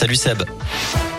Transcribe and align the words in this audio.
Salut 0.00 0.16
Seb. 0.16 1.09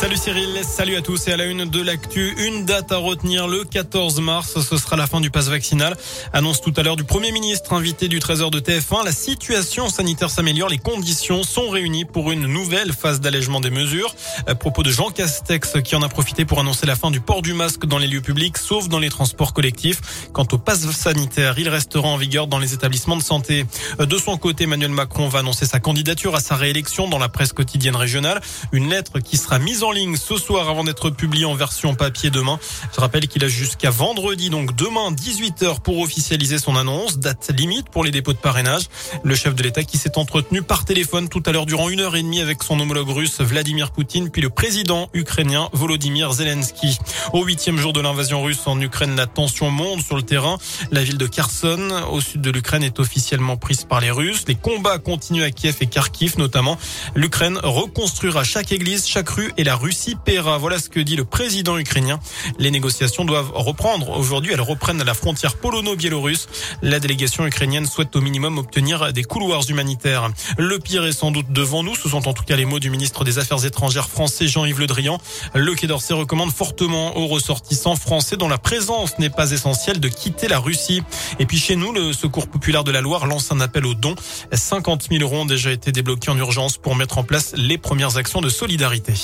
Salut 0.00 0.16
Cyril, 0.16 0.60
salut 0.62 0.94
à 0.94 1.02
tous 1.02 1.26
et 1.26 1.32
à 1.32 1.36
la 1.36 1.44
une 1.46 1.64
de 1.64 1.82
l'actu. 1.82 2.32
Une 2.38 2.64
date 2.64 2.92
à 2.92 2.98
retenir 2.98 3.48
le 3.48 3.64
14 3.64 4.20
mars, 4.20 4.60
ce 4.60 4.76
sera 4.76 4.94
la 4.94 5.08
fin 5.08 5.20
du 5.20 5.28
pass 5.28 5.48
vaccinal. 5.48 5.96
Annonce 6.32 6.60
tout 6.60 6.72
à 6.76 6.84
l'heure 6.84 6.94
du 6.94 7.02
Premier 7.02 7.32
ministre 7.32 7.72
invité 7.72 8.06
du 8.06 8.20
Trésor 8.20 8.52
de 8.52 8.60
TF1. 8.60 9.04
La 9.04 9.10
situation 9.10 9.90
sanitaire 9.90 10.30
s'améliore, 10.30 10.68
les 10.68 10.78
conditions 10.78 11.42
sont 11.42 11.68
réunies 11.68 12.04
pour 12.04 12.30
une 12.30 12.46
nouvelle 12.46 12.92
phase 12.92 13.20
d'allègement 13.20 13.58
des 13.58 13.70
mesures. 13.70 14.14
À 14.46 14.54
propos 14.54 14.84
de 14.84 14.90
Jean 14.92 15.10
Castex 15.10 15.82
qui 15.82 15.96
en 15.96 16.02
a 16.02 16.08
profité 16.08 16.44
pour 16.44 16.60
annoncer 16.60 16.86
la 16.86 16.94
fin 16.94 17.10
du 17.10 17.18
port 17.18 17.42
du 17.42 17.52
masque 17.52 17.84
dans 17.84 17.98
les 17.98 18.06
lieux 18.06 18.20
publics, 18.20 18.56
sauf 18.56 18.88
dans 18.88 19.00
les 19.00 19.10
transports 19.10 19.52
collectifs. 19.52 20.28
Quant 20.32 20.46
au 20.52 20.58
pass 20.58 20.88
sanitaire, 20.92 21.58
il 21.58 21.68
restera 21.68 22.06
en 22.06 22.18
vigueur 22.18 22.46
dans 22.46 22.60
les 22.60 22.72
établissements 22.72 23.16
de 23.16 23.22
santé. 23.24 23.66
De 23.98 24.16
son 24.16 24.36
côté, 24.36 24.62
Emmanuel 24.62 24.92
Macron 24.92 25.26
va 25.26 25.40
annoncer 25.40 25.66
sa 25.66 25.80
candidature 25.80 26.36
à 26.36 26.40
sa 26.40 26.54
réélection 26.54 27.08
dans 27.08 27.18
la 27.18 27.28
presse 27.28 27.52
quotidienne 27.52 27.96
régionale. 27.96 28.40
Une 28.70 28.88
lettre 28.88 29.18
qui 29.18 29.36
sera 29.36 29.58
mise 29.58 29.82
en 29.82 29.87
en 29.88 29.92
ligne 29.92 30.16
ce 30.16 30.36
soir 30.36 30.68
avant 30.68 30.84
d'être 30.84 31.08
publié 31.08 31.46
en 31.46 31.54
version 31.54 31.94
papier 31.94 32.28
demain. 32.28 32.58
Je 32.94 33.00
rappelle 33.00 33.26
qu'il 33.26 33.42
a 33.42 33.48
jusqu'à 33.48 33.88
vendredi, 33.88 34.50
donc 34.50 34.76
demain 34.76 35.10
18h 35.12 35.80
pour 35.80 36.00
officialiser 36.00 36.58
son 36.58 36.76
annonce. 36.76 37.18
Date 37.18 37.50
limite 37.56 37.88
pour 37.88 38.04
les 38.04 38.10
dépôts 38.10 38.34
de 38.34 38.38
parrainage. 38.38 38.82
Le 39.22 39.34
chef 39.34 39.54
de 39.54 39.62
l'État 39.62 39.84
qui 39.84 39.96
s'est 39.96 40.18
entretenu 40.18 40.60
par 40.60 40.84
téléphone 40.84 41.30
tout 41.30 41.42
à 41.46 41.52
l'heure 41.52 41.64
durant 41.64 41.88
une 41.88 42.00
heure 42.00 42.16
et 42.16 42.22
demie 42.22 42.42
avec 42.42 42.62
son 42.62 42.78
homologue 42.78 43.08
russe 43.08 43.40
Vladimir 43.40 43.90
Poutine, 43.90 44.28
puis 44.28 44.42
le 44.42 44.50
président 44.50 45.08
ukrainien 45.14 45.70
Volodymyr 45.72 46.34
Zelensky. 46.34 46.98
Au 47.32 47.44
huitième 47.44 47.78
jour 47.78 47.94
de 47.94 48.02
l'invasion 48.02 48.42
russe 48.42 48.66
en 48.66 48.78
Ukraine, 48.78 49.16
la 49.16 49.26
tension 49.26 49.70
monte 49.70 50.02
sur 50.02 50.16
le 50.16 50.22
terrain. 50.22 50.58
La 50.90 51.02
ville 51.02 51.18
de 51.18 51.26
Kherson, 51.26 51.88
au 52.10 52.20
sud 52.20 52.42
de 52.42 52.50
l'Ukraine, 52.50 52.82
est 52.82 53.00
officiellement 53.00 53.56
prise 53.56 53.84
par 53.84 54.00
les 54.00 54.10
Russes. 54.10 54.44
Les 54.48 54.54
combats 54.54 54.98
continuent 54.98 55.44
à 55.44 55.50
Kiev 55.50 55.76
et 55.80 55.86
Kharkiv 55.86 56.36
notamment. 56.36 56.76
L'Ukraine 57.14 57.58
reconstruira 57.62 58.44
chaque 58.44 58.70
église, 58.70 59.06
chaque 59.06 59.30
rue 59.30 59.50
et 59.56 59.64
la 59.64 59.77
Russie 59.78 60.16
paiera. 60.22 60.58
Voilà 60.58 60.78
ce 60.78 60.88
que 60.88 61.00
dit 61.00 61.16
le 61.16 61.24
président 61.24 61.78
ukrainien. 61.78 62.18
Les 62.58 62.70
négociations 62.70 63.24
doivent 63.24 63.52
reprendre. 63.54 64.10
Aujourd'hui, 64.10 64.52
elles 64.52 64.60
reprennent 64.60 65.00
à 65.00 65.04
la 65.04 65.14
frontière 65.14 65.56
polono-biélorusse. 65.56 66.48
La 66.82 67.00
délégation 67.00 67.46
ukrainienne 67.46 67.86
souhaite 67.86 68.14
au 68.16 68.20
minimum 68.20 68.58
obtenir 68.58 69.12
des 69.12 69.24
couloirs 69.24 69.62
humanitaires. 69.68 70.30
Le 70.58 70.78
pire 70.78 71.06
est 71.06 71.12
sans 71.12 71.30
doute 71.30 71.50
devant 71.50 71.82
nous. 71.82 71.94
Ce 71.94 72.08
sont 72.08 72.28
en 72.28 72.32
tout 72.34 72.44
cas 72.44 72.56
les 72.56 72.64
mots 72.64 72.80
du 72.80 72.90
ministre 72.90 73.24
des 73.24 73.38
Affaires 73.38 73.64
étrangères 73.64 74.08
français 74.08 74.48
Jean-Yves 74.48 74.80
Le 74.80 74.86
Drian. 74.86 75.18
Le 75.54 75.74
Quai 75.74 75.86
d'Orsay 75.86 76.14
recommande 76.14 76.50
fortement 76.50 77.16
aux 77.16 77.28
ressortissants 77.28 77.96
français 77.96 78.36
dont 78.36 78.48
la 78.48 78.58
présence 78.58 79.18
n'est 79.18 79.30
pas 79.30 79.52
essentielle 79.52 80.00
de 80.00 80.08
quitter 80.08 80.48
la 80.48 80.58
Russie. 80.58 81.02
Et 81.38 81.46
puis 81.46 81.58
chez 81.58 81.76
nous, 81.76 81.92
le 81.92 82.12
Secours 82.12 82.48
populaire 82.48 82.84
de 82.84 82.90
la 82.90 83.00
Loire 83.00 83.26
lance 83.26 83.52
un 83.52 83.60
appel 83.60 83.86
aux 83.86 83.94
dons. 83.94 84.16
50 84.52 85.06
000 85.10 85.22
euros 85.22 85.42
ont 85.42 85.46
déjà 85.46 85.70
été 85.70 85.92
débloqués 85.92 86.30
en 86.30 86.36
urgence 86.36 86.76
pour 86.76 86.96
mettre 86.96 87.18
en 87.18 87.24
place 87.24 87.52
les 87.56 87.78
premières 87.78 88.16
actions 88.16 88.40
de 88.40 88.48
solidarité. 88.48 89.14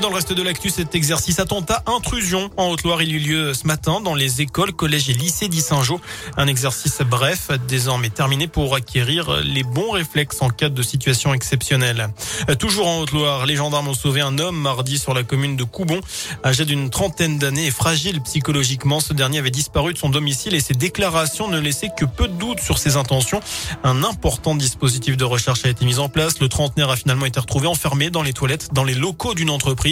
Dans 0.00 0.10
le 0.10 0.14
reste 0.14 0.34
de 0.34 0.42
l'actu, 0.42 0.68
cet 0.68 0.94
exercice 0.94 1.38
attentat 1.38 1.82
intrusion 1.86 2.50
en 2.58 2.68
Haute-Loire, 2.68 3.00
il 3.00 3.14
eut 3.14 3.18
lieu 3.18 3.54
ce 3.54 3.66
matin 3.66 4.02
dans 4.02 4.14
les 4.14 4.42
écoles, 4.42 4.74
collèges 4.74 5.08
et 5.08 5.14
lycées 5.14 5.48
d'Issingeau. 5.48 6.02
Un 6.36 6.48
exercice 6.48 7.00
bref, 7.00 7.50
désormais 7.66 8.10
terminé 8.10 8.46
pour 8.46 8.74
acquérir 8.74 9.40
les 9.42 9.62
bons 9.62 9.92
réflexes 9.92 10.42
en 10.42 10.50
cas 10.50 10.68
de 10.68 10.82
situation 10.82 11.32
exceptionnelle. 11.32 12.10
Toujours 12.58 12.88
en 12.88 13.00
Haute-Loire, 13.00 13.46
les 13.46 13.56
gendarmes 13.56 13.88
ont 13.88 13.94
sauvé 13.94 14.20
un 14.20 14.38
homme 14.38 14.60
mardi 14.60 14.98
sur 14.98 15.14
la 15.14 15.22
commune 15.22 15.56
de 15.56 15.64
Coubon, 15.64 16.00
âgé 16.44 16.66
d'une 16.66 16.90
trentaine 16.90 17.38
d'années 17.38 17.66
et 17.66 17.70
fragile 17.70 18.20
psychologiquement. 18.20 19.00
Ce 19.00 19.14
dernier 19.14 19.38
avait 19.38 19.50
disparu 19.50 19.94
de 19.94 19.98
son 19.98 20.10
domicile 20.10 20.54
et 20.54 20.60
ses 20.60 20.74
déclarations 20.74 21.48
ne 21.48 21.58
laissaient 21.58 21.90
que 21.98 22.04
peu 22.04 22.28
de 22.28 22.34
doutes 22.34 22.60
sur 22.60 22.76
ses 22.76 22.96
intentions. 22.96 23.40
Un 23.82 24.04
important 24.04 24.56
dispositif 24.56 25.16
de 25.16 25.24
recherche 25.24 25.64
a 25.64 25.70
été 25.70 25.86
mis 25.86 25.98
en 25.98 26.10
place. 26.10 26.38
Le 26.38 26.50
trentenaire 26.50 26.90
a 26.90 26.96
finalement 26.96 27.24
été 27.24 27.40
retrouvé 27.40 27.66
enfermé 27.66 28.10
dans 28.10 28.22
les 28.22 28.34
toilettes 28.34 28.74
dans 28.74 28.84
les 28.84 28.94
locaux 28.94 29.32
d'une 29.32 29.48
entreprise 29.48 29.85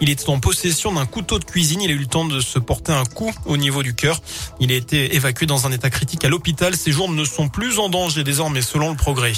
il 0.00 0.10
était 0.10 0.28
en 0.28 0.38
possession 0.38 0.92
d'un 0.92 1.06
couteau 1.06 1.38
de 1.38 1.44
cuisine. 1.44 1.80
Il 1.82 1.90
a 1.90 1.94
eu 1.94 1.98
le 1.98 2.06
temps 2.06 2.24
de 2.24 2.40
se 2.40 2.58
porter 2.58 2.92
un 2.92 3.04
coup 3.04 3.32
au 3.46 3.56
niveau 3.56 3.82
du 3.82 3.94
cœur. 3.94 4.20
Il 4.60 4.72
a 4.72 4.74
été 4.74 5.14
évacué 5.14 5.46
dans 5.46 5.66
un 5.66 5.72
état 5.72 5.90
critique 5.90 6.24
à 6.24 6.28
l'hôpital. 6.28 6.76
Ses 6.76 6.92
jours 6.92 7.10
ne 7.10 7.24
sont 7.24 7.48
plus 7.48 7.78
en 7.78 7.88
danger 7.88 8.24
désormais 8.24 8.62
selon 8.62 8.90
le 8.90 8.96
progrès. 8.96 9.32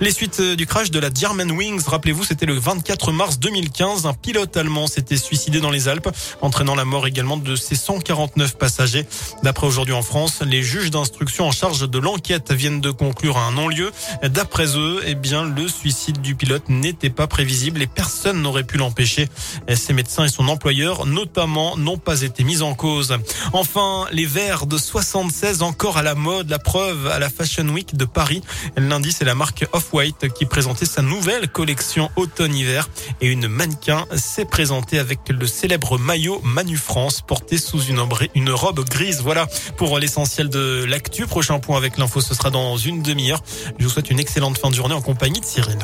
Les 0.00 0.12
suites 0.12 0.40
du 0.40 0.66
crash 0.66 0.90
de 0.90 0.98
la 0.98 1.10
German 1.12 1.50
Wings, 1.50 1.82
rappelez-vous, 1.86 2.24
c'était 2.24 2.46
le 2.46 2.54
24 2.54 3.12
mars 3.12 3.38
2015. 3.38 4.06
Un 4.06 4.14
pilote 4.14 4.56
allemand 4.56 4.86
s'était 4.86 5.16
suicidé 5.16 5.60
dans 5.60 5.70
les 5.70 5.88
Alpes, 5.88 6.08
entraînant 6.40 6.74
la 6.74 6.84
mort 6.84 7.06
également 7.06 7.36
de 7.36 7.56
ses 7.56 7.74
149 7.74 8.56
passagers. 8.56 9.06
D'après 9.42 9.66
aujourd'hui 9.66 9.94
en 9.94 10.02
France, 10.02 10.42
les 10.42 10.62
juges 10.62 10.90
d'instruction 10.90 11.46
en 11.46 11.52
charge 11.52 11.88
de 11.88 11.98
l'enquête 11.98 12.52
viennent 12.52 12.80
de 12.80 12.90
conclure 12.90 13.38
à 13.38 13.46
un 13.46 13.52
non-lieu. 13.52 13.90
D'après 14.22 14.76
eux, 14.76 15.02
eh 15.06 15.14
bien, 15.14 15.44
le 15.44 15.68
suicide 15.68 16.20
du 16.20 16.34
pilote 16.34 16.68
n'était 16.68 17.10
pas 17.10 17.26
prévisible 17.26 17.80
et 17.82 17.86
personne 17.86 18.42
n'aurait 18.42 18.64
pu 18.64 18.76
l'empêcher. 18.76 19.28
Ses 19.74 19.92
médecins 19.92 20.24
et 20.24 20.28
son 20.28 20.48
employeur, 20.48 21.06
notamment, 21.06 21.76
n'ont 21.76 21.98
pas 21.98 22.22
été 22.22 22.44
mis 22.44 22.62
en 22.62 22.74
cause. 22.74 23.16
Enfin, 23.52 24.06
les 24.12 24.26
verres 24.26 24.66
de 24.66 24.78
76 24.78 25.62
encore 25.62 25.96
à 25.96 26.02
la 26.02 26.14
mode, 26.14 26.50
la 26.50 26.58
preuve 26.58 27.06
à 27.06 27.18
la 27.18 27.30
Fashion 27.30 27.66
Week 27.68 27.96
de 27.96 28.04
Paris. 28.04 28.42
Lundi, 28.76 29.12
c'est 29.12 29.24
la 29.24 29.34
marque 29.34 29.66
Off-White 29.72 30.32
qui 30.32 30.46
présentait 30.46 30.86
sa 30.86 31.02
nouvelle 31.02 31.48
collection 31.48 32.10
automne-hiver 32.16 32.88
et 33.20 33.28
une 33.28 33.48
mannequin 33.48 34.06
s'est 34.16 34.44
présentée 34.44 34.98
avec 34.98 35.28
le 35.28 35.46
célèbre 35.46 35.98
maillot 35.98 36.40
Manu 36.42 36.76
France 36.76 37.20
porté 37.20 37.58
sous 37.58 37.82
une, 37.82 38.00
une 38.34 38.50
robe 38.50 38.88
grise. 38.88 39.20
Voilà 39.22 39.46
pour 39.76 39.98
l'essentiel 39.98 40.48
de 40.48 40.84
l'actu. 40.88 41.26
Prochain 41.26 41.58
point 41.58 41.76
avec 41.76 41.98
l'info, 41.98 42.20
ce 42.20 42.34
sera 42.34 42.50
dans 42.50 42.76
une 42.76 43.02
demi-heure. 43.02 43.42
Je 43.78 43.84
vous 43.84 43.90
souhaite 43.90 44.10
une 44.10 44.20
excellente 44.20 44.58
fin 44.58 44.70
de 44.70 44.74
journée 44.74 44.94
en 44.94 45.02
compagnie 45.02 45.40
de 45.40 45.44
Cyril. 45.44 45.78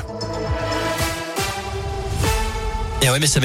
Et 3.02 3.10
ouais, 3.10 3.18
mais 3.20 3.26
ça 3.26 3.40